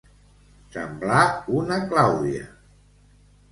[0.75, 1.19] Semblar
[1.59, 2.51] una Clàudia.